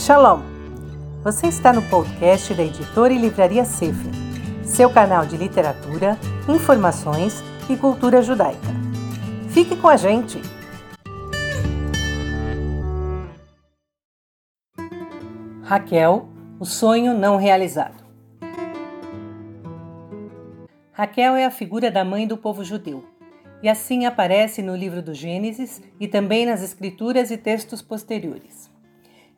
Shalom! 0.00 0.40
Você 1.22 1.48
está 1.48 1.74
no 1.74 1.82
podcast 1.82 2.54
da 2.54 2.62
editora 2.62 3.12
e 3.12 3.18
livraria 3.18 3.66
Sefer, 3.66 4.10
seu 4.64 4.88
canal 4.88 5.26
de 5.26 5.36
literatura, 5.36 6.18
informações 6.48 7.42
e 7.68 7.76
cultura 7.76 8.22
judaica. 8.22 8.68
Fique 9.50 9.76
com 9.76 9.88
a 9.88 9.98
gente! 9.98 10.40
Raquel, 15.62 16.30
o 16.58 16.64
sonho 16.64 17.12
não 17.12 17.36
realizado. 17.36 18.02
Raquel 20.92 21.36
é 21.36 21.44
a 21.44 21.50
figura 21.50 21.90
da 21.90 22.06
mãe 22.06 22.26
do 22.26 22.38
povo 22.38 22.64
judeu, 22.64 23.04
e 23.62 23.68
assim 23.68 24.06
aparece 24.06 24.62
no 24.62 24.74
livro 24.74 25.02
do 25.02 25.12
Gênesis 25.12 25.82
e 26.00 26.08
também 26.08 26.46
nas 26.46 26.62
escrituras 26.62 27.30
e 27.30 27.36
textos 27.36 27.82
posteriores 27.82 28.69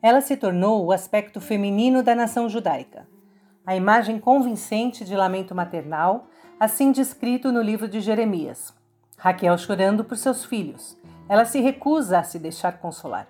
ela 0.03 0.19
se 0.19 0.35
tornou 0.35 0.85
o 0.85 0.91
aspecto 0.91 1.39
feminino 1.39 2.03
da 2.03 2.13
nação 2.13 2.49
judaica, 2.49 3.07
a 3.65 3.73
imagem 3.73 4.19
convincente 4.19 5.05
de 5.05 5.15
lamento 5.15 5.55
maternal, 5.55 6.27
assim 6.59 6.91
descrito 6.91 7.53
no 7.53 7.61
livro 7.61 7.87
de 7.87 8.01
Jeremias. 8.01 8.73
Raquel 9.17 9.57
chorando 9.57 10.03
por 10.03 10.17
seus 10.17 10.43
filhos. 10.43 10.97
Ela 11.29 11.45
se 11.45 11.61
recusa 11.61 12.19
a 12.19 12.23
se 12.23 12.37
deixar 12.37 12.79
consolar. 12.79 13.29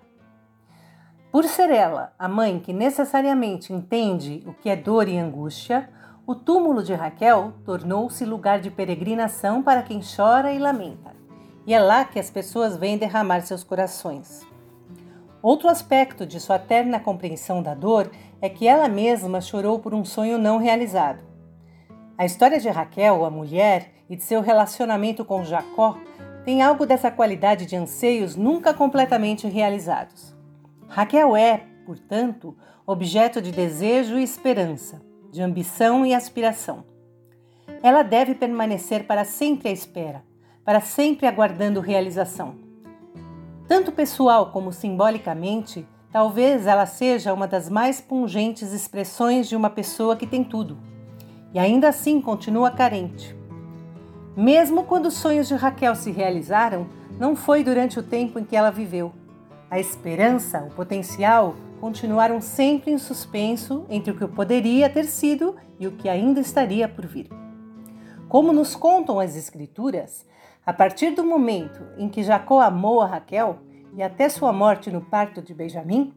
Por 1.31 1.43
ser 1.43 1.69
ela 1.69 2.11
a 2.17 2.27
mãe 2.27 2.59
que 2.59 2.73
necessariamente 2.73 3.71
entende 3.71 4.43
o 4.47 4.53
que 4.55 4.67
é 4.67 4.75
dor 4.75 5.07
e 5.07 5.15
angústia, 5.15 5.87
o 6.25 6.33
túmulo 6.33 6.81
de 6.81 6.95
Raquel 6.95 7.53
tornou-se 7.63 8.25
lugar 8.25 8.59
de 8.59 8.71
peregrinação 8.71 9.61
para 9.61 9.83
quem 9.83 10.01
chora 10.01 10.51
e 10.51 10.57
lamenta. 10.57 11.11
E 11.67 11.73
é 11.73 11.79
lá 11.79 12.03
que 12.03 12.19
as 12.19 12.31
pessoas 12.31 12.75
vêm 12.75 12.97
derramar 12.97 13.41
seus 13.41 13.63
corações. 13.63 14.41
Outro 15.43 15.67
aspecto 15.67 16.25
de 16.25 16.39
sua 16.39 16.57
terna 16.57 17.01
compreensão 17.01 17.61
da 17.61 17.73
dor 17.73 18.09
é 18.41 18.47
que 18.47 18.65
ela 18.65 18.87
mesma 18.87 19.41
chorou 19.41 19.77
por 19.77 19.93
um 19.93 20.05
sonho 20.05 20.37
não 20.37 20.57
realizado. 20.57 21.21
A 22.17 22.23
história 22.23 22.61
de 22.61 22.69
Raquel, 22.69 23.25
a 23.25 23.29
mulher, 23.29 23.91
e 24.09 24.15
de 24.15 24.23
seu 24.23 24.39
relacionamento 24.39 25.25
com 25.25 25.43
Jacó 25.43 25.97
tem 26.45 26.61
algo 26.61 26.85
dessa 26.85 27.11
qualidade 27.11 27.65
de 27.65 27.75
anseios 27.75 28.37
nunca 28.37 28.73
completamente 28.73 29.45
realizados. 29.45 30.33
Raquel 30.87 31.35
é, 31.35 31.65
portanto, 31.85 32.57
objeto 32.87 33.41
de 33.41 33.51
desejo 33.51 34.17
e 34.17 34.23
esperança, 34.23 35.01
de 35.29 35.41
ambição 35.41 36.05
e 36.05 36.13
aspiração. 36.13 36.85
Ela 37.81 38.01
deve 38.01 38.33
permanecer 38.33 39.05
para 39.05 39.25
sempre 39.25 39.67
à 39.67 39.71
espera, 39.73 40.23
para 40.63 40.79
sempre 40.79 41.27
aguardando 41.27 41.81
realização. 41.81 42.62
Tanto 43.73 43.91
pessoal 43.91 44.51
como 44.51 44.71
simbolicamente, 44.71 45.83
talvez 46.11 46.67
ela 46.67 46.85
seja 46.85 47.33
uma 47.33 47.47
das 47.47 47.71
mais 47.71 47.99
pungentes 47.99 48.71
expressões 48.71 49.49
de 49.49 49.55
uma 49.55 49.67
pessoa 49.67 50.15
que 50.15 50.27
tem 50.27 50.43
tudo 50.43 50.77
e 51.51 51.57
ainda 51.57 51.89
assim 51.89 52.21
continua 52.21 52.69
carente. 52.69 53.35
Mesmo 54.37 54.83
quando 54.83 55.07
os 55.07 55.15
sonhos 55.15 55.47
de 55.47 55.55
Raquel 55.55 55.95
se 55.95 56.11
realizaram, 56.11 56.85
não 57.19 57.35
foi 57.35 57.63
durante 57.63 57.97
o 57.97 58.03
tempo 58.03 58.37
em 58.37 58.43
que 58.43 58.55
ela 58.55 58.69
viveu. 58.69 59.11
A 59.71 59.79
esperança, 59.79 60.67
o 60.69 60.75
potencial, 60.75 61.55
continuaram 61.81 62.39
sempre 62.41 62.91
em 62.91 62.99
suspenso 62.99 63.87
entre 63.89 64.11
o 64.11 64.15
que 64.15 64.27
poderia 64.27 64.87
ter 64.87 65.05
sido 65.05 65.55
e 65.79 65.87
o 65.87 65.93
que 65.93 66.07
ainda 66.07 66.39
estaria 66.39 66.87
por 66.87 67.07
vir. 67.07 67.27
Como 68.29 68.53
nos 68.53 68.75
contam 68.75 69.19
as 69.19 69.35
Escrituras, 69.35 70.27
a 70.65 70.71
partir 70.71 71.11
do 71.11 71.23
momento 71.23 71.85
em 71.97 72.07
que 72.07 72.23
Jacó 72.23 72.61
amou 72.61 73.01
a 73.01 73.05
Raquel 73.05 73.59
e 73.95 74.01
até 74.01 74.29
sua 74.29 74.53
morte 74.53 74.89
no 74.89 75.01
parto 75.01 75.41
de 75.41 75.53
Benjamim, 75.53 76.13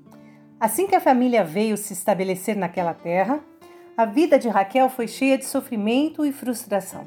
assim 0.60 0.86
que 0.86 0.94
a 0.94 1.00
família 1.00 1.44
veio 1.44 1.76
se 1.76 1.92
estabelecer 1.92 2.56
naquela 2.56 2.94
terra, 2.94 3.40
a 3.96 4.04
vida 4.04 4.38
de 4.38 4.48
Raquel 4.48 4.88
foi 4.88 5.08
cheia 5.08 5.36
de 5.36 5.44
sofrimento 5.44 6.24
e 6.24 6.32
frustração. 6.32 7.06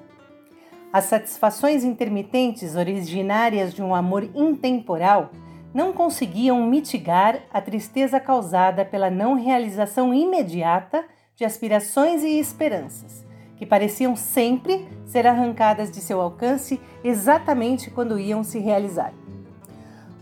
As 0.92 1.06
satisfações 1.06 1.84
intermitentes 1.84 2.76
originárias 2.76 3.74
de 3.74 3.82
um 3.82 3.96
amor 3.96 4.24
intemporal 4.36 5.32
não 5.74 5.94
conseguiam 5.94 6.66
mitigar 6.66 7.44
a 7.54 7.62
tristeza 7.62 8.20
causada 8.20 8.84
pela 8.84 9.10
não 9.10 9.36
realização 9.36 10.14
imediata 10.14 11.06
de 11.36 11.46
aspirações 11.46 12.24
e 12.24 12.40
esperanças 12.40 13.29
que 13.60 13.66
pareciam 13.66 14.16
sempre 14.16 14.88
ser 15.06 15.28
arrancadas 15.28 15.92
de 15.92 16.00
seu 16.00 16.22
alcance 16.22 16.80
exatamente 17.04 17.92
quando 17.92 18.18
iam 18.18 18.42
se 18.42 18.58
realizar. 18.58 19.14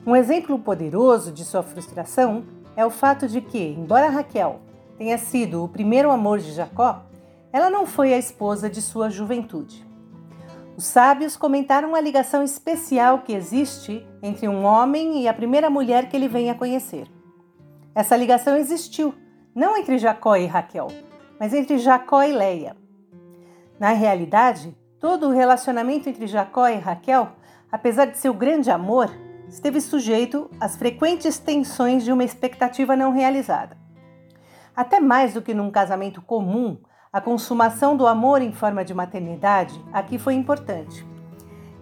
Um 0.06 0.16
exemplo 0.16 0.58
poderoso 0.58 1.31
de 1.31 1.46
sua 1.46 1.62
frustração 1.62 2.44
é 2.76 2.84
o 2.84 2.90
fato 2.90 3.28
de 3.28 3.40
que, 3.40 3.76
embora 3.78 4.09
Raquel 4.09 4.59
tenha 4.97 5.20
sido 5.20 5.64
o 5.64 5.70
primeiro 5.70 6.09
amor 6.09 6.40
de 6.40 6.52
Jacó, 6.52 7.03
ela 7.53 7.70
não 7.70 7.86
foi 7.86 8.12
a 8.12 8.18
esposa 8.18 8.68
de 8.68 8.81
sua 8.81 9.09
juventude. 9.09 9.86
Os 10.76 10.86
sábios 10.86 11.38
comentaram 11.38 11.94
a 11.94 12.02
ligação 12.02 12.44
especial 12.44 13.20
que 13.20 13.34
existe 13.34 14.06
entre 14.22 14.47
um 14.47 14.64
homem 14.64 15.22
e 15.22 15.28
a 15.28 15.34
primeira 15.34 15.70
mulher 15.70 16.09
que 16.09 16.16
ele 16.16 16.28
vem 16.28 16.50
a 16.50 16.56
conhecer. 16.56 17.08
Essa 17.94 18.16
ligação 18.16 18.56
existiu, 18.58 19.14
não 19.53 19.78
entre 19.78 19.97
Jacó 19.97 20.36
e 20.36 20.46
Raquel, 20.46 20.88
mas 21.40 21.53
entre 21.53 21.78
Jacó 21.78 22.24
e 22.24 22.31
Leia. 22.31 22.76
Na 23.80 23.90
realidade, 23.90 24.76
todo 25.00 25.28
o 25.28 25.32
relacionamento 25.32 26.10
entre 26.10 26.26
Jacó 26.26 26.68
e 26.68 26.78
Raquel, 26.78 27.30
apesar 27.72 28.06
de 28.06 28.18
seu 28.18 28.34
grande 28.34 28.72
amor, 28.72 29.08
esteve 29.48 29.80
sujeito 29.80 30.50
às 30.60 30.76
frequentes 30.76 31.38
tensões 31.38 32.04
de 32.04 32.12
uma 32.12 32.24
expectativa 32.24 32.96
não 32.96 33.12
realizada. 33.12 33.78
Até 34.76 35.00
mais 35.00 35.34
do 35.34 35.44
que 35.44 35.54
num 35.54 35.70
casamento 35.70 36.24
comum, 36.24 36.80
a 37.14 37.22
consumação 37.22 37.96
do 37.96 38.08
amor 38.08 38.42
em 38.42 38.52
forma 38.52 38.84
de 38.84 38.96
maternidade 38.96 39.80
aqui 39.94 40.18
foi 40.18 40.34
importante. 40.34 41.06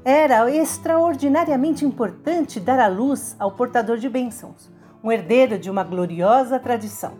Era 0.03 0.51
extraordinariamente 0.51 1.85
importante 1.85 2.59
dar 2.59 2.79
à 2.79 2.87
luz 2.87 3.37
ao 3.39 3.51
portador 3.51 3.97
de 3.97 4.09
bênçãos, 4.09 4.69
um 5.01 5.11
herdeiro 5.11 5.57
de 5.57 5.71
uma 5.71 5.83
gloriosa 5.83 6.59
tradição. 6.59 7.13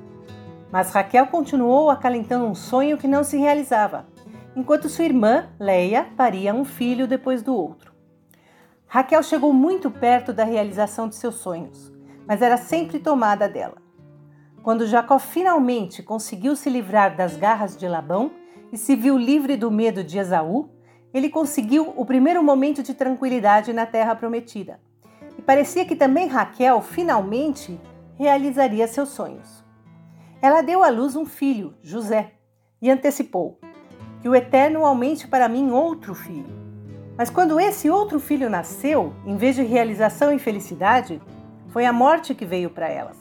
Mas 0.70 0.92
Raquel 0.92 1.28
continuou 1.28 1.90
acalentando 1.90 2.46
um 2.46 2.54
sonho 2.54 2.98
que 2.98 3.08
não 3.08 3.24
se 3.24 3.38
realizava 3.38 4.14
enquanto 4.56 4.90
sua 4.90 5.06
irmã, 5.06 5.50
Leia, 5.60 6.08
paria 6.16 6.54
um 6.54 6.64
filho 6.64 7.08
depois 7.08 7.42
do 7.42 7.54
outro. 7.54 7.94
Raquel 8.88 9.22
chegou 9.22 9.52
muito 9.52 9.92
perto 9.92 10.32
da 10.32 10.44
realização 10.44 11.10
de 11.10 11.16
seus 11.16 11.36
sonhos, 11.36 11.92
mas 12.26 12.42
era 12.42 12.56
sempre 12.56 13.00
tomada 13.00 13.50
dela. 13.50 13.78
Quando 14.64 14.88
Jacó 14.88 15.20
finalmente 15.20 16.02
conseguiu 16.02 16.56
se 16.56 16.70
livrar 16.70 17.16
das 17.16 17.36
garras 17.36 17.76
de 17.76 17.88
Labão 17.88 18.32
e 18.72 18.78
se 18.78 18.96
viu 18.96 19.18
livre 19.18 19.58
do 19.58 19.70
medo 19.70 20.04
de 20.04 20.18
Esaú, 20.18 20.70
ele 21.14 21.30
conseguiu 21.30 21.94
o 21.96 22.06
primeiro 22.06 22.44
momento 22.44 22.82
de 22.82 22.94
tranquilidade 22.94 23.72
na 23.74 23.86
terra 23.86 24.16
prometida. 24.16 24.80
E 25.38 25.42
parecia 25.42 25.86
que 25.86 25.96
também 25.96 26.28
Raquel 26.28 26.82
finalmente 26.82 27.80
realizaria 28.18 28.88
seus 28.88 29.10
sonhos. 29.10 29.64
Ela 30.42 30.62
deu 30.62 30.84
à 30.84 30.90
luz 30.90 31.16
um 31.16 31.26
filho, 31.26 31.74
José, 31.82 32.34
e 32.82 32.90
antecipou: 32.90 33.60
que 34.26 34.30
o 34.30 34.34
Eterno 34.34 34.84
aumente 34.84 35.28
para 35.28 35.48
mim 35.48 35.70
outro 35.70 36.16
filho. 36.16 36.50
Mas 37.16 37.30
quando 37.30 37.60
esse 37.60 37.92
outro 37.92 38.20
filho 38.20 38.50
nasceu, 38.50 39.14
em 39.24 39.38
vez 39.38 39.56
de 39.56 39.62
realização 39.62 40.34
e 40.34 40.40
felicidade, 40.40 41.22
foi 41.68 41.86
a 41.86 41.94
morte 41.94 42.34
que 42.34 42.44
veio 42.44 42.72
para 42.72 42.90
elas. 42.90 43.18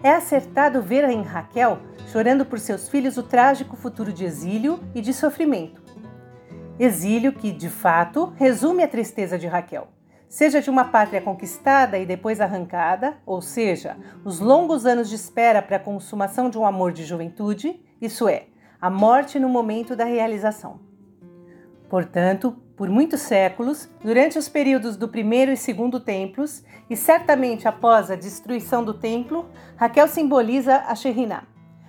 É 0.00 0.12
acertado 0.12 0.80
ver 0.80 1.02
em 1.10 1.22
Raquel 1.22 1.80
chorando 2.06 2.46
por 2.46 2.60
seus 2.60 2.88
filhos 2.88 3.16
o 3.16 3.22
trágico 3.24 3.74
futuro 3.74 4.12
de 4.12 4.24
exílio 4.24 4.78
e 4.94 5.00
de 5.00 5.12
sofrimento. 5.12 5.82
Exílio 6.78 7.32
que, 7.32 7.50
de 7.50 7.68
fato, 7.68 8.32
resume 8.36 8.84
a 8.84 8.88
tristeza 8.88 9.36
de 9.36 9.48
Raquel, 9.48 9.88
seja 10.28 10.62
de 10.62 10.70
uma 10.70 10.84
pátria 10.84 11.20
conquistada 11.20 11.98
e 11.98 12.06
depois 12.06 12.40
arrancada, 12.40 13.16
ou 13.26 13.42
seja, 13.42 13.96
os 14.24 14.38
longos 14.38 14.86
anos 14.86 15.08
de 15.08 15.16
espera 15.16 15.60
para 15.60 15.78
a 15.78 15.80
consumação 15.80 16.48
de 16.48 16.56
um 16.56 16.64
amor 16.64 16.92
de 16.92 17.04
juventude, 17.04 17.82
isso 18.00 18.28
é, 18.28 18.46
a 18.84 18.90
morte 18.90 19.38
no 19.38 19.48
momento 19.48 19.96
da 19.96 20.04
realização. 20.04 20.78
Portanto, 21.88 22.54
por 22.76 22.90
muitos 22.90 23.22
séculos, 23.22 23.88
durante 24.02 24.38
os 24.38 24.46
períodos 24.46 24.94
do 24.94 25.08
primeiro 25.08 25.50
e 25.50 25.56
segundo 25.56 25.98
templos, 25.98 26.62
e 26.90 26.94
certamente 26.94 27.66
após 27.66 28.10
a 28.10 28.14
destruição 28.14 28.84
do 28.84 28.92
templo, 28.92 29.48
Raquel 29.74 30.06
simboliza 30.06 30.84
a 30.86 30.94
Shekhinah, 30.94 31.44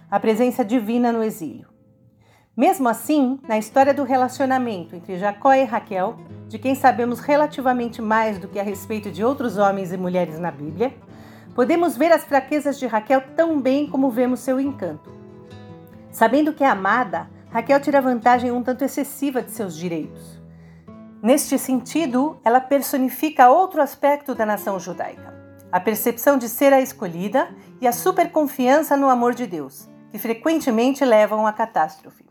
a 0.10 0.18
presença 0.22 0.64
divina 0.64 1.12
no 1.12 1.22
exílio. 1.22 1.68
Mesmo 2.56 2.88
assim, 2.88 3.42
na 3.46 3.58
história 3.58 3.94
do 3.94 4.06
relacionamento 4.06 4.96
entre 4.96 5.18
Jacó 5.18 5.54
e 5.54 5.66
Raquel, 5.66 6.16
de 6.48 6.58
quem 6.58 6.76
sabemos 6.76 7.20
relativamente 7.20 8.02
mais 8.02 8.40
do 8.40 8.48
que 8.48 8.58
a 8.58 8.64
respeito 8.64 9.12
de 9.12 9.22
outros 9.22 9.58
homens 9.58 9.92
e 9.92 9.98
mulheres 9.98 10.40
na 10.40 10.50
Bíblia, 10.50 10.94
podemos 11.54 11.98
ver 11.98 12.14
as 12.14 12.24
fraquezas 12.24 12.80
de 12.80 12.88
Raquel 12.88 13.22
tão 13.36 13.60
bem 13.60 13.86
como 13.86 14.10
vemos 14.10 14.40
seu 14.40 14.62
encanto. 14.62 15.25
Sabendo 16.16 16.54
que 16.54 16.64
é 16.64 16.68
amada, 16.68 17.30
Raquel 17.52 17.82
tira 17.82 18.00
vantagem 18.00 18.50
um 18.50 18.64
tanto 18.64 18.86
excessiva 18.86 19.42
de 19.42 19.52
seus 19.52 19.76
direitos. 19.76 20.42
Neste 21.22 21.60
sentido, 21.60 22.40
ela 22.42 22.62
personifica 22.62 23.50
outro 23.50 23.82
aspecto 23.82 24.34
da 24.34 24.46
nação 24.46 24.80
judaica, 24.80 25.34
a 25.70 25.78
percepção 25.78 26.38
de 26.38 26.48
ser 26.48 26.72
a 26.72 26.80
escolhida 26.80 27.50
e 27.82 27.88
a 27.88 27.92
superconfiança 27.92 28.96
no 28.96 29.10
amor 29.10 29.34
de 29.34 29.46
Deus, 29.46 29.90
que 30.10 30.18
frequentemente 30.18 31.04
levam 31.04 31.46
à 31.46 31.52
catástrofe. 31.52 32.24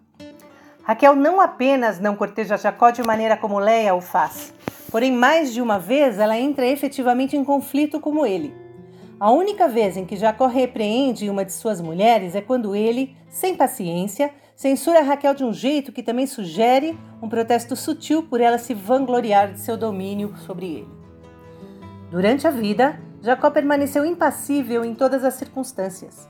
Raquel 0.82 1.14
não 1.14 1.38
apenas 1.38 2.00
não 2.00 2.16
corteja 2.16 2.56
Jacó 2.56 2.88
de 2.88 3.02
maneira 3.02 3.36
como 3.36 3.58
Leia 3.58 3.94
o 3.94 4.00
faz, 4.00 4.54
porém 4.90 5.12
mais 5.12 5.52
de 5.52 5.60
uma 5.60 5.78
vez 5.78 6.18
ela 6.18 6.38
entra 6.38 6.66
efetivamente 6.66 7.36
em 7.36 7.44
conflito 7.44 8.00
como 8.00 8.24
ele. 8.24 8.63
A 9.20 9.30
única 9.30 9.68
vez 9.68 9.96
em 9.96 10.04
que 10.04 10.16
Jacó 10.16 10.46
repreende 10.46 11.30
uma 11.30 11.44
de 11.44 11.52
suas 11.52 11.80
mulheres 11.80 12.34
é 12.34 12.40
quando 12.40 12.74
ele, 12.74 13.16
sem 13.28 13.56
paciência, 13.56 14.32
censura 14.56 15.02
Raquel 15.02 15.34
de 15.34 15.44
um 15.44 15.52
jeito 15.52 15.92
que 15.92 16.02
também 16.02 16.26
sugere 16.26 16.98
um 17.22 17.28
protesto 17.28 17.76
sutil 17.76 18.24
por 18.24 18.40
ela 18.40 18.58
se 18.58 18.74
vangloriar 18.74 19.52
de 19.52 19.60
seu 19.60 19.76
domínio 19.76 20.36
sobre 20.38 20.66
ele. 20.66 20.88
Durante 22.10 22.46
a 22.46 22.50
vida, 22.50 23.00
Jacó 23.22 23.50
permaneceu 23.50 24.04
impassível 24.04 24.84
em 24.84 24.94
todas 24.94 25.24
as 25.24 25.34
circunstâncias. 25.34 26.28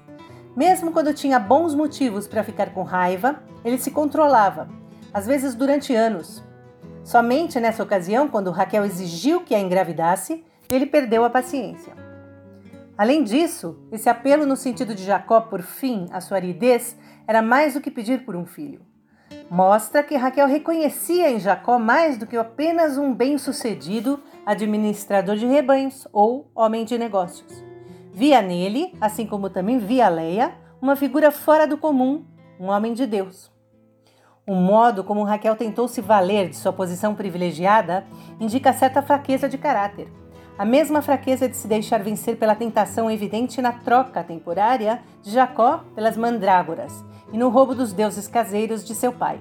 Mesmo 0.55 0.93
quando 0.93 1.15
tinha 1.15 1.39
bons 1.39 1.75
motivos 1.75 2.29
para 2.29 2.45
ficar 2.45 2.73
com 2.73 2.83
raiva, 2.83 3.43
ele 3.65 3.79
se 3.79 3.91
controlava, 3.91 4.69
às 5.13 5.27
vezes 5.27 5.55
durante 5.55 5.95
anos. 5.95 6.45
Somente 7.03 7.59
nessa 7.59 7.83
ocasião, 7.83 8.29
quando 8.29 8.51
Raquel 8.51 8.85
exigiu 8.85 9.41
que 9.41 9.55
a 9.55 9.61
engravidasse, 9.61 10.45
ele 10.71 10.87
perdeu 10.87 11.25
a 11.25 11.31
paciência. 11.31 12.04
Além 12.97 13.25
disso, 13.25 13.77
esse 13.91 14.09
apelo 14.09 14.47
no 14.47 14.57
sentido 14.57 14.95
de 14.95 15.03
Jacó 15.03 15.41
por 15.41 15.63
fim 15.63 16.07
à 16.13 16.21
sua 16.21 16.37
aridez 16.37 16.97
era 17.27 17.43
mais 17.43 17.75
do 17.75 17.81
que 17.81 17.91
pedir 17.91 18.25
por 18.25 18.37
um 18.37 18.47
filho. 18.47 18.81
Mostra 19.51 20.03
que 20.03 20.17
Raquel 20.17 20.47
reconhecia 20.47 21.31
em 21.31 21.41
Jacó 21.41 21.79
mais 21.79 22.17
do 22.17 22.27
que 22.27 22.37
apenas 22.37 22.97
um 22.97 23.13
bem-sucedido 23.13 24.23
administrador 24.47 25.37
de 25.37 25.47
rebanhos 25.47 26.07
ou 26.13 26.51
homem 26.55 26.85
de 26.85 26.97
negócios. 26.97 27.65
Via 28.13 28.41
nele, 28.41 28.95
assim 29.01 29.27
como 29.27 29.51
também 29.51 29.79
via 29.79 30.09
Leia, 30.09 30.55
uma 30.81 30.95
figura 30.95 31.33
fora 31.33 31.67
do 31.67 31.77
comum, 31.77 32.25
um 32.61 32.67
homem 32.67 32.95
de 32.95 33.07
Deus. 33.07 33.53
O 34.47 34.55
modo 34.55 35.03
como 35.03 35.25
Raquel 35.25 35.57
tentou 35.57 35.89
se 35.89 36.01
valer 36.01 36.51
de 36.51 36.57
sua 36.57 36.73
posição 36.73 37.15
privilegiada 37.15 38.07
indica 38.39 38.73
certa 38.73 39.03
fraqueza 39.03 39.49
de 39.49 39.59
caráter. 39.59 40.07
A 40.57 40.65
mesma 40.65 41.03
fraqueza 41.03 41.49
de 41.49 41.57
se 41.57 41.67
deixar 41.67 42.01
vencer 42.01 42.37
pela 42.37 42.55
tentação 42.55 43.11
evidente 43.11 43.61
na 43.61 43.73
troca 43.73 44.23
temporária 44.23 45.03
de 45.21 45.33
Jacó 45.33 45.85
pelas 45.97 46.17
mandrágoras 46.17 47.05
e 47.33 47.37
no 47.37 47.49
roubo 47.49 47.75
dos 47.75 47.93
deuses 47.93 48.29
caseiros 48.29 48.85
de 48.85 48.95
seu 48.95 49.13
pai. 49.13 49.41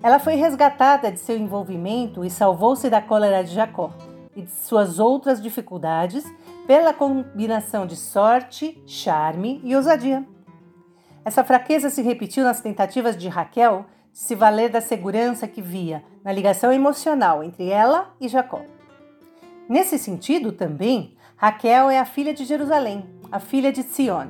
Ela 0.00 0.20
foi 0.20 0.34
resgatada 0.34 1.10
de 1.10 1.18
seu 1.18 1.36
envolvimento 1.36 2.24
e 2.24 2.30
salvou-se 2.30 2.88
da 2.88 3.02
cólera 3.02 3.42
de 3.42 3.52
Jacó 3.52 3.92
e 4.36 4.42
de 4.42 4.50
suas 4.50 5.00
outras 5.00 5.42
dificuldades 5.42 6.24
pela 6.68 6.94
combinação 6.94 7.84
de 7.84 7.96
sorte, 7.96 8.80
charme 8.86 9.60
e 9.64 9.74
ousadia. 9.74 10.24
Essa 11.24 11.42
fraqueza 11.42 11.90
se 11.90 12.00
repetiu 12.00 12.44
nas 12.44 12.60
tentativas 12.60 13.16
de 13.16 13.28
Raquel 13.28 13.86
de 14.12 14.18
se 14.18 14.36
valer 14.36 14.70
da 14.70 14.80
segurança 14.80 15.48
que 15.48 15.60
via 15.60 16.04
na 16.22 16.30
ligação 16.30 16.72
emocional 16.72 17.42
entre 17.42 17.68
ela 17.68 18.14
e 18.20 18.28
Jacó. 18.28 18.60
Nesse 19.72 19.98
sentido, 19.98 20.52
também, 20.52 21.14
Raquel 21.34 21.88
é 21.88 21.98
a 21.98 22.04
filha 22.04 22.34
de 22.34 22.44
Jerusalém, 22.44 23.06
a 23.30 23.40
filha 23.40 23.72
de 23.72 23.82
Sion, 23.82 24.26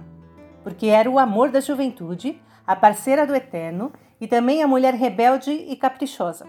porque 0.62 0.86
era 0.86 1.10
o 1.10 1.18
amor 1.18 1.50
da 1.50 1.58
juventude, 1.58 2.40
a 2.64 2.76
parceira 2.76 3.26
do 3.26 3.34
Eterno 3.34 3.92
e 4.20 4.28
também 4.28 4.62
a 4.62 4.68
mulher 4.68 4.94
rebelde 4.94 5.50
e 5.50 5.74
caprichosa. 5.74 6.46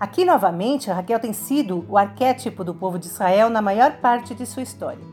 Aqui 0.00 0.24
novamente, 0.24 0.88
Raquel 0.88 1.20
tem 1.20 1.34
sido 1.34 1.84
o 1.86 1.98
arquétipo 1.98 2.64
do 2.64 2.74
povo 2.74 2.98
de 2.98 3.08
Israel 3.08 3.50
na 3.50 3.60
maior 3.60 3.98
parte 3.98 4.34
de 4.34 4.46
sua 4.46 4.62
história. 4.62 5.04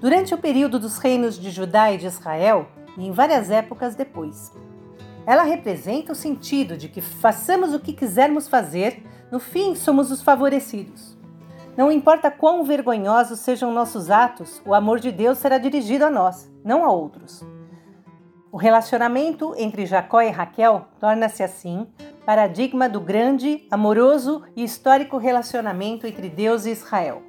Durante 0.00 0.32
o 0.32 0.38
período 0.38 0.78
dos 0.78 0.96
reinos 0.96 1.36
de 1.36 1.50
Judá 1.50 1.90
e 1.90 1.98
de 1.98 2.06
Israel, 2.06 2.68
e 2.96 3.04
em 3.04 3.10
várias 3.10 3.50
épocas 3.50 3.96
depois. 3.96 4.52
Ela 5.26 5.42
representa 5.42 6.12
o 6.12 6.14
sentido 6.14 6.76
de 6.76 6.88
que 6.88 7.00
façamos 7.00 7.74
o 7.74 7.80
que 7.80 7.92
quisermos 7.92 8.46
fazer, 8.46 9.02
no 9.28 9.40
fim 9.40 9.74
somos 9.74 10.12
os 10.12 10.22
favorecidos. 10.22 11.18
Não 11.76 11.90
importa 11.90 12.30
quão 12.30 12.64
vergonhosos 12.64 13.40
sejam 13.40 13.72
nossos 13.72 14.10
atos, 14.10 14.60
o 14.66 14.74
amor 14.74 14.98
de 14.98 15.12
Deus 15.12 15.38
será 15.38 15.56
dirigido 15.56 16.04
a 16.04 16.10
nós, 16.10 16.50
não 16.64 16.84
a 16.84 16.90
outros. 16.90 17.44
O 18.52 18.56
relacionamento 18.56 19.54
entre 19.56 19.86
Jacó 19.86 20.20
e 20.20 20.28
Raquel 20.28 20.86
torna-se 20.98 21.42
assim 21.42 21.86
paradigma 22.26 22.88
do 22.88 23.00
grande, 23.00 23.66
amoroso 23.70 24.42
e 24.56 24.64
histórico 24.64 25.16
relacionamento 25.18 26.06
entre 26.06 26.28
Deus 26.28 26.66
e 26.66 26.70
Israel. 26.70 27.22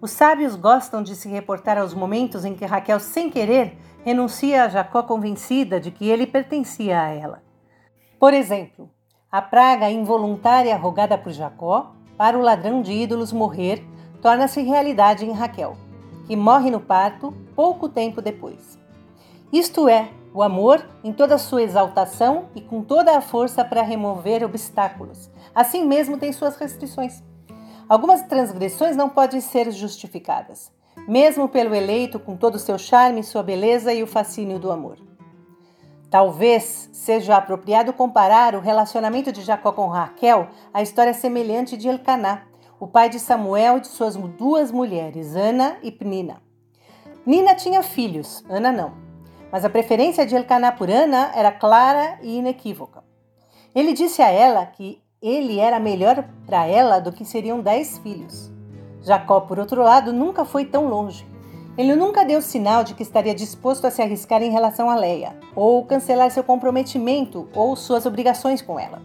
Os 0.00 0.12
sábios 0.12 0.56
gostam 0.56 1.02
de 1.02 1.14
se 1.14 1.28
reportar 1.28 1.78
aos 1.78 1.94
momentos 1.94 2.44
em 2.44 2.54
que 2.54 2.64
Raquel, 2.64 2.98
sem 2.98 3.30
querer, 3.30 3.76
renuncia 4.04 4.64
a 4.64 4.68
Jacó 4.68 5.02
convencida 5.02 5.78
de 5.78 5.90
que 5.90 6.08
ele 6.08 6.26
pertencia 6.26 7.00
a 7.00 7.08
ela. 7.08 7.42
Por 8.18 8.34
exemplo, 8.34 8.90
a 9.30 9.40
praga 9.40 9.90
involuntária 9.90 10.76
rogada 10.76 11.16
por 11.16 11.32
Jacó 11.32 11.94
para 12.16 12.38
o 12.38 12.42
ladrão 12.42 12.82
de 12.82 12.92
ídolos 12.92 13.32
morrer 13.32 13.84
torna-se 14.20 14.62
realidade 14.62 15.24
em 15.24 15.32
Raquel, 15.32 15.76
que 16.26 16.36
morre 16.36 16.70
no 16.70 16.80
parto 16.80 17.32
pouco 17.54 17.88
tempo 17.88 18.22
depois. 18.22 18.78
Isto 19.52 19.88
é, 19.88 20.10
o 20.32 20.42
amor 20.42 20.82
em 21.04 21.12
toda 21.12 21.34
a 21.34 21.38
sua 21.38 21.62
exaltação 21.62 22.46
e 22.54 22.60
com 22.60 22.82
toda 22.82 23.16
a 23.16 23.20
força 23.20 23.64
para 23.64 23.82
remover 23.82 24.42
obstáculos. 24.44 25.30
Assim 25.54 25.84
mesmo 25.84 26.16
tem 26.16 26.32
suas 26.32 26.56
restrições. 26.56 27.22
Algumas 27.88 28.22
transgressões 28.22 28.96
não 28.96 29.08
podem 29.10 29.40
ser 29.40 29.70
justificadas, 29.70 30.72
mesmo 31.06 31.48
pelo 31.48 31.74
eleito 31.74 32.18
com 32.18 32.36
todo 32.36 32.54
o 32.54 32.58
seu 32.58 32.78
charme, 32.78 33.22
sua 33.22 33.42
beleza 33.42 33.92
e 33.92 34.02
o 34.02 34.06
fascínio 34.06 34.58
do 34.58 34.72
amor. 34.72 35.11
Talvez 36.12 36.88
seja 36.92 37.36
apropriado 37.36 37.92
comparar 37.92 38.54
o 38.54 38.60
relacionamento 38.60 39.32
de 39.32 39.42
Jacó 39.42 39.72
com 39.72 39.88
Raquel 39.88 40.46
à 40.72 40.80
história 40.80 41.12
semelhante 41.12 41.76
de 41.76 41.88
Elcaná, 41.88 42.42
o 42.78 42.86
pai 42.86 43.08
de 43.08 43.18
Samuel 43.18 43.78
e 43.78 43.80
de 43.80 43.88
suas 43.88 44.14
duas 44.14 44.70
mulheres, 44.70 45.34
Ana 45.34 45.76
e 45.82 45.90
Pnina. 45.90 46.40
Nina 47.26 47.56
tinha 47.56 47.82
filhos, 47.82 48.44
Ana 48.48 48.70
não 48.70 49.02
mas 49.52 49.66
a 49.66 49.70
preferência 49.70 50.24
de 50.24 50.34
Elcaná 50.34 50.72
por 50.72 50.88
Ana 50.88 51.30
era 51.34 51.52
clara 51.52 52.18
e 52.22 52.38
inequívoca. 52.38 53.04
Ele 53.74 53.92
disse 53.92 54.22
a 54.22 54.30
ela 54.30 54.64
que 54.64 55.02
ele 55.20 55.60
era 55.60 55.78
melhor 55.78 56.24
para 56.46 56.66
ela 56.66 56.98
do 56.98 57.12
que 57.12 57.22
seriam 57.22 57.60
dez 57.60 57.98
filhos. 57.98 58.50
Jacó, 59.02 59.40
por 59.40 59.58
outro 59.58 59.82
lado, 59.82 60.10
nunca 60.10 60.46
foi 60.46 60.64
tão 60.64 60.88
longe. 60.88 61.26
Ele 61.76 61.96
nunca 61.96 62.24
deu 62.24 62.42
sinal 62.42 62.84
de 62.84 62.94
que 62.94 63.02
estaria 63.02 63.34
disposto 63.34 63.86
a 63.86 63.90
se 63.90 64.02
arriscar 64.02 64.42
em 64.42 64.50
relação 64.50 64.90
a 64.90 64.94
Leia, 64.94 65.34
ou 65.56 65.84
cancelar 65.86 66.30
seu 66.30 66.44
comprometimento 66.44 67.48
ou 67.54 67.74
suas 67.74 68.04
obrigações 68.04 68.60
com 68.60 68.78
ela, 68.78 69.00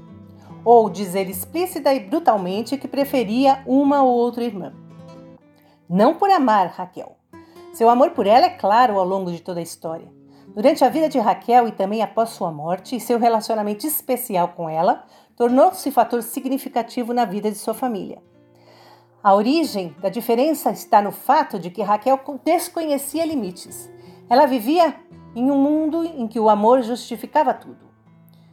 ou 0.66 0.90
dizer 0.90 1.30
explícita 1.30 1.94
e 1.94 2.02
brutalmente 2.02 2.78
que 2.78 2.88
preferia 2.88 3.64
uma 3.66 4.04
ou 4.04 4.18
outra 4.18 4.44
irmã. 4.44 4.74
Não 5.90 6.16
por 6.16 6.30
amar 6.30 6.68
Raquel. 6.68 7.16
Seu 7.72 7.90
amor 7.90 8.12
por 8.12 8.28
ela 8.28 8.48
é 8.48 8.50
claro 8.50 9.00
ao 9.00 9.06
longo 9.06 9.32
de 9.32 9.42
toda 9.42 9.62
a 9.62 9.64
história. 9.64 10.12
Durante 10.48 10.84
a 10.84 10.90
vida 10.90 11.08
de 11.08 11.20
Raquel 11.20 11.70
e 11.70 11.72
também 11.72 12.02
após 12.02 12.32
sua 12.32 12.52
morte, 12.52 13.00
seu 13.00 13.18
relacionamento 13.18 13.88
especial 13.88 14.50
com 14.50 14.70
ela 14.70 15.06
tornou-se 15.38 15.90
fator 15.92 16.22
significativo 16.22 17.14
na 17.14 17.24
vida 17.24 17.50
de 17.50 17.58
sua 17.58 17.74
família. 17.74 18.22
A 19.24 19.34
origem 19.34 19.96
da 20.02 20.10
diferença 20.10 20.70
está 20.72 21.02
no 21.02 21.12
fato 21.12 21.60
de 21.60 21.70
que 21.70 21.82
Raquel 21.82 22.20
desconhecia 22.44 23.26
limites. 23.26 23.90
Ela 24.30 24.46
vivia 24.46 24.96
em 25.36 25.50
um 25.50 25.58
mundo 25.58 26.04
em 26.04 26.28
que 26.28 26.40
o 26.40 26.50
amor 26.50 26.82
justificava 26.82 27.54
tudo. 27.54 27.88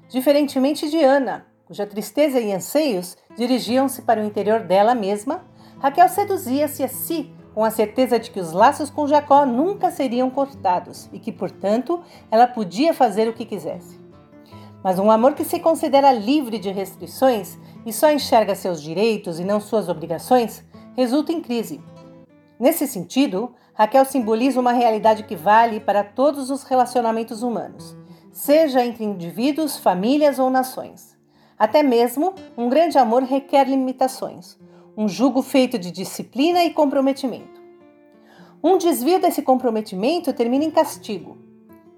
Diferentemente 0.09 0.91
de 0.91 1.03
Ana, 1.03 1.47
cuja 1.67 1.87
tristeza 1.87 2.41
e 2.41 2.53
anseios 2.53 3.17
dirigiam-se 3.37 4.03
para 4.03 4.21
o 4.21 4.25
interior 4.25 4.61
dela 4.61 4.95
mesma, 4.95 5.45
Raquel 5.79 6.09
seduzia-se 6.09 6.83
a 6.83 6.89
si 6.89 7.33
com 7.55 7.63
a 7.65 7.71
certeza 7.71 8.19
de 8.19 8.31
que 8.31 8.41
os 8.41 8.53
laços 8.53 8.91
com 8.91 9.07
Jacó 9.07 9.47
nunca 9.47 9.91
seriam 9.91 10.29
cortados 10.29 11.09
e 11.13 11.21
que, 11.21 11.31
portanto, 11.31 12.03
ela 12.31 12.49
podia 12.49 12.93
fazer 12.93 13.29
o 13.29 13.33
que 13.33 13.45
quisesse. 13.45 14.04
Mas 14.85 14.99
um 14.99 15.11
amor 15.11 15.33
que 15.33 15.45
se 15.45 15.59
considera 15.61 16.13
livre 16.13 16.59
de 16.59 16.71
restrições 16.71 17.59
e 17.87 17.93
só 17.93 18.13
enxerga 18.13 18.55
seus 18.55 18.83
direitos 18.83 19.41
e 19.41 19.45
não 19.45 19.59
suas 19.59 19.89
obrigações 19.89 20.63
resulta 20.95 21.33
em 21.33 21.41
crise. 21.41 21.81
Nesse 22.61 22.87
sentido, 22.87 23.55
Raquel 23.73 24.05
simboliza 24.05 24.61
uma 24.61 24.73
realidade 24.73 25.23
que 25.23 25.35
vale 25.35 25.81
para 25.81 26.05
todos 26.05 26.51
os 26.51 26.65
relacionamentos 26.65 27.43
humanos, 27.43 27.97
seja 28.31 28.85
entre 28.85 29.05
indivíduos, 29.05 29.79
famílias 29.79 30.39
ou 30.39 30.51
nações. 30.51 31.19
Até 31.59 31.83
mesmo 31.83 32.35
um 32.55 32.69
grande 32.69 32.99
amor 32.99 33.23
requer 33.23 33.67
limitações, 33.67 34.59
um 34.95 35.09
jugo 35.09 35.41
feito 35.41 35.79
de 35.79 35.91
disciplina 35.91 36.63
e 36.63 36.75
comprometimento. 36.75 37.63
Um 38.63 38.77
desvio 38.77 39.19
desse 39.19 39.41
comprometimento 39.41 40.31
termina 40.35 40.65
em 40.65 40.71
castigo. 40.71 41.44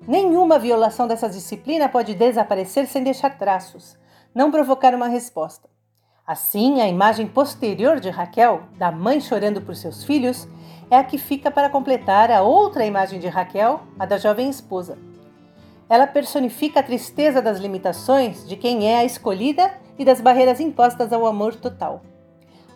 Nenhuma 0.07 0.57
violação 0.57 1.09
dessa 1.09 1.29
disciplina 1.29 1.89
pode 1.89 2.15
desaparecer 2.15 2.87
sem 2.87 3.03
deixar 3.03 3.37
traços, 3.37 3.99
não 4.33 4.53
provocar 4.53 4.95
uma 4.95 5.09
resposta. 5.09 5.69
Assim, 6.25 6.81
a 6.81 6.87
imagem 6.87 7.27
posterior 7.27 7.99
de 7.99 8.09
Raquel, 8.09 8.63
da 8.79 8.93
mãe 8.93 9.21
chorando 9.21 9.61
por 9.61 9.75
seus 9.75 10.05
filhos, 10.05 10.47
é 10.89 10.97
a 10.97 11.03
que 11.03 11.19
fica 11.19 11.51
para 11.51 11.69
completar 11.69 12.31
a 12.31 12.43
outra 12.43 12.87
imagem 12.87 13.19
de 13.19 13.27
Raquel, 13.27 13.81
a 13.99 14.07
da 14.07 14.17
jovem 14.17 14.49
esposa. 14.49 14.97
Ela 15.89 16.07
personifica 16.07 16.81
a 16.81 16.85
tristeza 16.85 17.43
das 17.43 17.59
limitações 17.59 18.47
de 18.47 18.57
quem 18.57 18.89
é 18.89 18.99
a 18.99 19.05
escolhida 19.05 19.73
e 19.99 20.05
das 20.05 20.21
barreiras 20.21 20.61
impostas 20.61 21.13
ao 21.13 21.27
amor 21.27 21.57
total. 21.57 22.03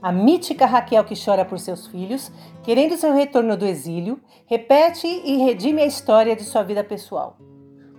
A 0.03 0.11
mítica 0.11 0.65
Raquel 0.65 1.05
que 1.05 1.15
chora 1.15 1.45
por 1.45 1.59
seus 1.59 1.87
filhos, 1.87 2.33
querendo 2.63 2.97
seu 2.97 3.13
retorno 3.13 3.55
do 3.55 3.67
exílio, 3.67 4.19
repete 4.47 5.07
e 5.07 5.37
redime 5.45 5.83
a 5.83 5.87
história 5.87 6.35
de 6.35 6.43
sua 6.43 6.63
vida 6.63 6.83
pessoal. 6.83 7.37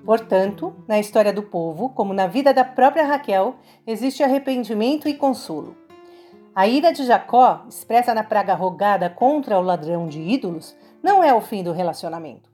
Portanto, 0.03 0.74
na 0.88 1.00
história 1.00 1.31
do 1.31 1.43
povo, 1.43 1.89
como 1.89 2.12
na 2.12 2.25
vida 2.25 2.51
da 2.51 2.65
própria 2.65 3.05
Raquel, 3.05 3.55
existe 3.86 4.24
arrependimento 4.24 5.08
e 5.08 5.13
consolo. 5.13 5.75
A 6.55 6.67
ira 6.67 6.91
de 6.91 7.05
Jacó, 7.05 7.63
expressa 7.70 8.15
na 8.15 8.24
praga 8.24 8.55
rogada 8.55 9.08
contra 9.08 9.60
o 9.60 9.62
ladrão 9.62 10.08
de 10.08 10.20
ídolos, 10.20 10.75
não 11.03 11.24
é 11.24 11.31
o 11.31 11.39
fim 11.39 11.62
do 11.62 11.72
relacionamento. 11.72 12.50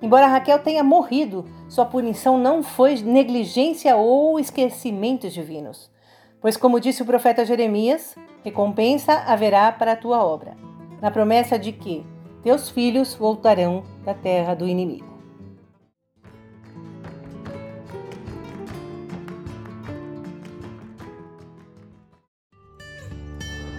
Embora 0.00 0.28
Raquel 0.28 0.60
tenha 0.60 0.84
morrido, 0.84 1.44
sua 1.68 1.84
punição 1.84 2.38
não 2.38 2.62
foi 2.62 2.94
negligência 3.02 3.96
ou 3.96 4.38
esquecimentos 4.38 5.34
divinos. 5.34 5.90
Pois, 6.40 6.56
como 6.56 6.80
disse 6.80 7.02
o 7.02 7.06
profeta 7.06 7.44
Jeremias, 7.44 8.16
recompensa 8.44 9.12
haverá 9.26 9.70
para 9.72 9.92
a 9.92 9.96
tua 9.96 10.24
obra, 10.24 10.56
na 11.00 11.10
promessa 11.10 11.58
de 11.58 11.72
que 11.72 12.06
teus 12.42 12.70
filhos 12.70 13.14
voltarão 13.14 13.82
da 14.04 14.14
terra 14.14 14.54
do 14.54 14.66
inimigo. 14.66 15.18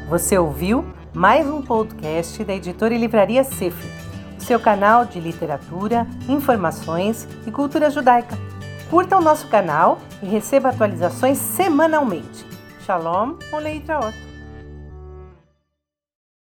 Você 0.09 0.37
ouviu 0.37 0.83
mais 1.13 1.47
um 1.47 1.61
podcast 1.61 2.43
da 2.43 2.53
editora 2.53 2.93
e 2.93 2.97
livraria 2.97 3.43
Sefer 3.43 4.09
seu 4.49 4.59
canal 4.59 5.05
de 5.05 5.19
literatura, 5.19 6.07
informações 6.27 7.27
e 7.45 7.51
cultura 7.51 7.91
judaica. 7.91 8.35
Curta 8.89 9.15
o 9.15 9.21
nosso 9.21 9.47
canal 9.47 9.99
e 10.23 10.25
receba 10.25 10.69
atualizações 10.69 11.37
semanalmente. 11.37 12.48
Shalom, 12.89 13.37
Oleitra 13.53 14.11